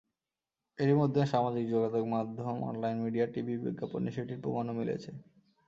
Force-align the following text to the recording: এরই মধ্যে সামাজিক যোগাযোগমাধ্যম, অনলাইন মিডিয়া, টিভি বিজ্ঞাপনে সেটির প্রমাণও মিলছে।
এরই 0.77 0.95
মধ্যে 1.01 1.21
সামাজিক 1.31 1.65
যোগাযোগমাধ্যম, 1.73 2.55
অনলাইন 2.69 2.97
মিডিয়া, 3.03 3.25
টিভি 3.33 3.53
বিজ্ঞাপনে 3.63 4.09
সেটির 4.15 4.39
প্রমাণও 4.43 4.73
মিলছে। 4.79 5.11